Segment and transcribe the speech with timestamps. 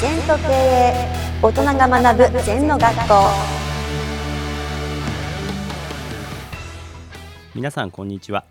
[0.00, 0.94] 全と経営
[1.42, 3.14] 大人が学ぶ全の学校。
[7.54, 8.46] 皆さんこんにちは。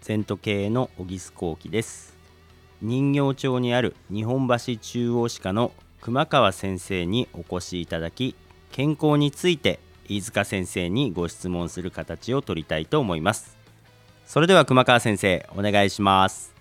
[0.00, 2.16] 全都経営の小木須幸喜です。
[2.80, 8.34] 人形町にある日本橋中央歯科の熊川先生にお越しいただき
[8.72, 13.54] 健康について飯塚先生にご質問する形を取りたいと思います。
[14.24, 16.54] それでは熊川先生お願いします。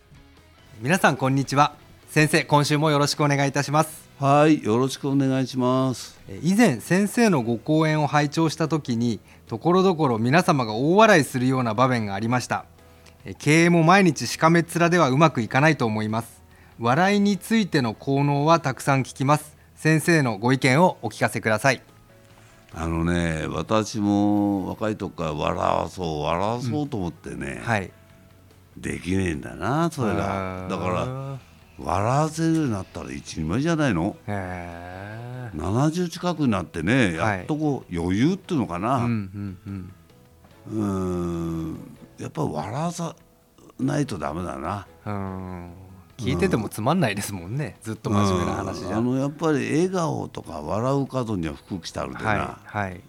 [0.81, 1.78] 皆さんこんにちは
[2.09, 4.09] 先生今週もよろしくお願いいたします。
[4.19, 6.19] はい、よろしくお願いします。
[6.27, 12.65] え以前先生のご講演を拝聴した時にところどころ皆様が大笑いするような場面がありました。
[13.25, 16.41] え経営も毎日しかめっ面ではうまくいかないと思います。
[16.79, 19.55] 笑いについての効能はたくさん聞きます。
[19.75, 21.83] 先生のご意見をお聞かせください。
[22.73, 27.91] あのね、私も若い時から笑わそう、笑わそうと思ってね、はい。
[28.75, 30.65] できねえんだな、それが。
[30.67, 31.48] だから、ら
[31.81, 34.15] 笑わせるようになったら一人前じゃないの？
[34.27, 38.97] へえ ?70 近くになってね、やっとこう、余裕っていうのかうんうな。
[38.97, 39.93] んうん。
[40.71, 40.83] うー
[41.73, 41.77] ん、
[42.19, 43.15] やっぱり笑わさ
[43.79, 44.87] ないとダメだな。
[45.05, 45.71] うん。
[46.17, 47.77] 聞いててもつまんないですもんね。
[47.81, 48.89] ずっと真面目な話じゃ。
[48.89, 48.95] うん。
[48.97, 53.01] あのやっぱり笑顔とか笑う角には福来たるでな、はいはい。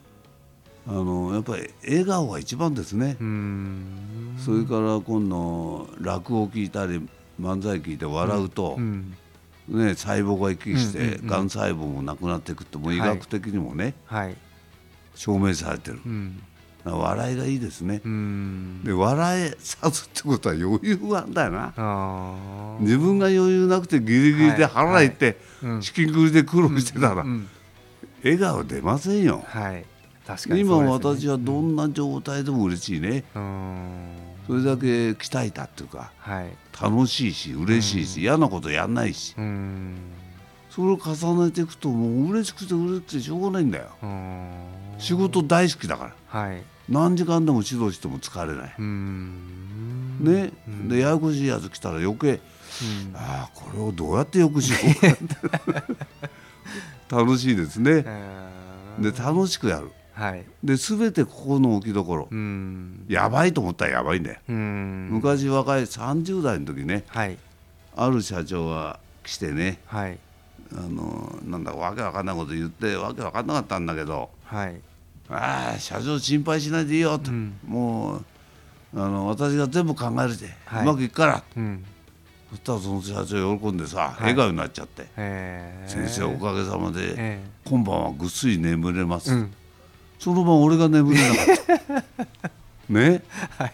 [0.87, 3.17] あのやっぱり笑顔が一番ですね。
[3.21, 4.37] うーん。
[4.39, 7.07] それから今度落語聞いたり
[7.41, 9.15] 漫才聞いて笑うと、うん。
[9.69, 11.27] ね、細胞が生きして、うんうんうん。
[11.27, 13.09] がん細胞もなくなっていくってもう医はい。
[13.11, 14.37] 学的にもね、はい。
[15.15, 16.01] 証明されてる。
[16.85, 18.01] 笑いがいいですね。
[18.05, 18.83] う、ん。
[18.85, 22.79] で笑えさすってことは余裕があるんだよな。
[22.81, 25.83] 自分が余裕なくてギリギリで腹減って、うん。
[25.83, 27.49] 資金繰りで苦労してたら、うん
[28.23, 29.85] 笑顔出ませんよ、はい。
[30.27, 34.09] 確かに今私はどんな状態でも嬉しいね、うん
[34.47, 36.51] それだけ鍛えたっていうかはい。
[36.81, 39.35] 楽しいし嬉しいし、嫌なことやんないし。
[39.37, 39.97] うん。
[40.71, 43.87] それを重ねていくともう嬉しくて嬉しくてしょうがないんだよ。
[44.03, 44.51] うん。
[44.99, 46.41] 仕事大好きだから。
[46.41, 46.63] はい。
[46.89, 50.19] 何時間でも指導しても疲れない、うん。
[50.21, 50.89] ね、うん。
[50.89, 52.41] でややこしいやつ来たら余計、うん。
[53.15, 55.85] ああこれをどうやってよくしようか
[57.23, 58.05] 楽しいですね。
[58.99, 59.91] で楽しくやる
[60.21, 60.45] はい。
[60.63, 63.07] で全てここの置きどころ、うん。
[63.09, 65.09] やばいと思ったらやばいんだよ、うん。
[65.13, 67.05] 昔若い30代の時ね。
[67.09, 67.39] はい。
[67.97, 69.81] ある社長が来てね。
[69.87, 70.19] はい。
[70.77, 74.29] あのなんだかわけわかんないこと言ってわけわかんなかったんだけど。
[74.45, 74.79] はい。
[75.31, 77.55] ああ社長心配しないでいいよと、うん。
[77.67, 78.25] もう
[78.95, 80.83] あの私が全部考えるで、はい。
[80.83, 81.43] うまくいくから。
[81.57, 81.83] うん。
[82.51, 84.21] そしたらその社長喜んでさ、い。
[84.21, 85.07] 笑顔になっちゃって、
[85.87, 89.55] 先生おかげさまで、え今晩はぐっすり眠れます、えうん
[90.21, 91.43] その晩俺が眠れなか
[91.75, 92.05] っ
[92.37, 92.53] た。
[92.93, 93.23] ね？
[93.59, 93.73] はい。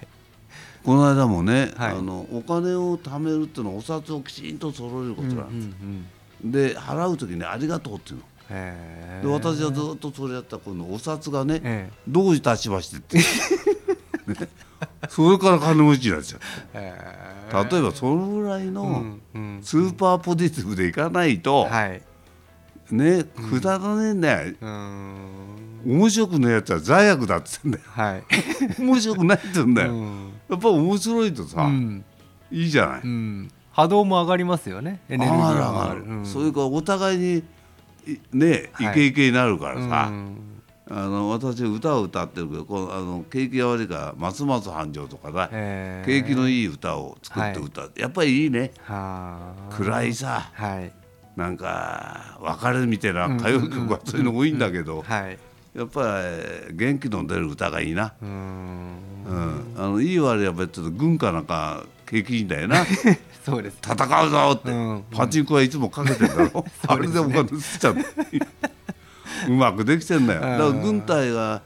[0.84, 1.90] この間もね、はい。
[1.90, 6.04] あのお金を貯めるっていうのはお札をきちんと揃えることなんうん
[6.44, 6.76] うです、ん。
[6.76, 8.22] で払う時にありがとうっていうの。
[8.48, 13.24] へで私はずっとそれやったら今度お札がね、えどういたしましてって、 ね、
[15.08, 16.40] それから金持ちになっちゃう。
[16.74, 16.94] え
[17.68, 22.02] 例えばそのぐらいのうんうんスーパーポジティブでいかないと、はい。
[22.92, 25.45] ねくだらねえんだよ、うーん
[25.86, 27.84] 面白くねえやつは罪悪だって言ってんだよ。
[27.86, 28.22] はい。
[28.82, 30.32] 面白くないって言うんだよ、うん。
[30.48, 32.04] やっぱ面白いとさ、うん。
[32.50, 33.50] いいじゃない、うん。
[33.70, 35.00] 波動も上がりますよね。
[35.08, 35.60] エネルギー上がる。
[35.60, 36.26] が上がる、うん。
[36.26, 37.44] それからお互いに
[38.06, 38.90] いねはい。
[38.90, 40.36] イケイケになるからさ、うん。
[40.88, 46.22] あの私歌を歌ってるけどこのあの景気が悪いからますます繁盛とかだ、えー。
[46.22, 48.72] 景気のいい歌を作って歌う、やっぱりいいね。
[48.82, 49.74] はあ。
[49.74, 50.50] 暗いさ。
[50.52, 50.92] はい。
[51.36, 55.38] なんか別れみたいな歌謡曲はそういうの多いんだけど、はい
[55.76, 56.22] やっぱ
[56.70, 58.96] り元気の出る歌がいいな、うーん。
[59.26, 62.86] うん、あのいい悪いは別に軍歌なんか景気いいんだよな。
[63.44, 65.04] そうです戦うぞって、うん。
[65.10, 68.02] パチンコはいつもかけてんだろ、 あれでお金捨てちゃって
[69.48, 70.40] うまくできてんだよ。
[70.40, 71.60] だから軍隊が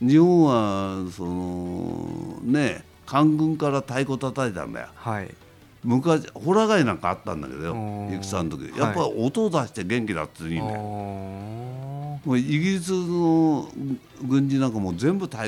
[0.00, 4.86] 日本はそのね官軍から太鼓叩いたんだよ。
[4.94, 5.34] はい。
[5.82, 7.72] 昔ホラ貝なんかあったんだけど
[8.20, 11.55] 戦の時やっぱり音を出して元気だっていいんだよ、おー
[12.26, 13.68] もうイギリスの
[14.24, 15.38] 軍人なんかもう全部太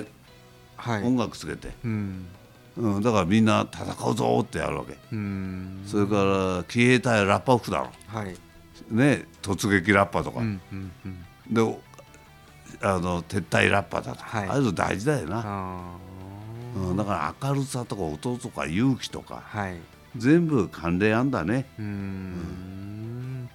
[0.76, 1.02] はい。
[1.02, 2.26] 音楽つけて、うん。
[2.76, 4.96] うん、だからみんな戦うぞってやるわけ。
[5.10, 5.82] うん。
[5.84, 6.24] それか
[6.58, 8.36] ら騎兵隊はラッパ吹くだろはい。
[8.90, 9.26] ね。
[9.42, 11.54] 突撃ラッパとか、うんうんうん。
[11.54, 11.78] で
[12.80, 14.20] あの撤退ラッパだと。
[14.20, 14.48] か、はい。
[14.48, 15.96] ああいうの大事だよな、あ
[16.76, 19.42] うん、だから明るさとか音とか勇気とか。
[19.52, 19.80] ーはい。
[20.16, 21.66] 全部関連あんだね。
[21.76, 23.48] うーん。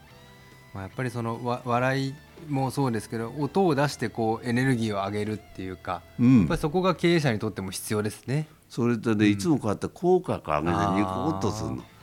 [0.73, 2.13] まあ、やっぱりそのわ笑い
[2.47, 6.39] もそうですけど音を出してこうエネルギーを上げるっていうか、うん。
[6.39, 8.47] やっぱりそこが経営者にとっても必要ですね。
[8.69, 11.77] それとね、いつもこうやって口角上げてニコッとするの。
[11.77, 11.93] はい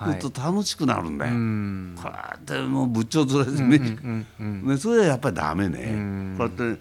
[0.00, 1.94] すると楽しくなるんだよ、うん。
[1.94, 4.62] こうやってもうぶっちょずれてうんね、うんうん。
[4.68, 6.34] ねそれはやっぱりダメね、うん。
[6.38, 6.80] こうやって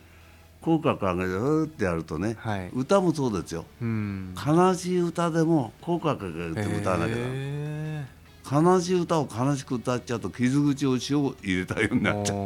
[0.61, 2.69] 口角上げてうーってやるとね、はい。
[2.73, 3.65] 歌もそうですよ。
[3.81, 4.33] うん。
[4.45, 7.15] 悲しい歌でも口角上げて歌わなきゃ
[8.51, 12.37] 悲しい歌を悲しく歌っちゃうと傷口を塩を入れたようにーなっちゃう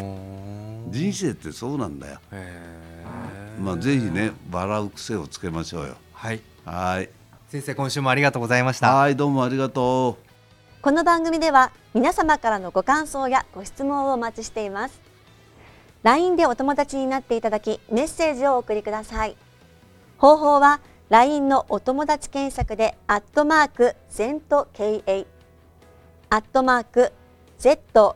[0.94, 2.20] 人生ってそうなんだよ。
[3.60, 5.96] まあぜひね笑う癖をつけましょうよ。
[6.14, 6.42] はい。
[6.66, 7.10] はい。
[7.50, 8.94] 先生今週もありがとうございました。
[8.94, 10.24] はいどうもありがとう。
[10.84, 15.02] この番組では皆様からのご感想やご質問をお待ちしています。
[16.04, 19.36] LINE でお友達になっていただきメッセージをお送りください。
[20.20, 20.80] 方法は
[21.10, 25.26] LINE のお友達検索でアットマーク ZENTKA
[26.30, 27.12] アットマーク
[27.60, 28.16] ZENTO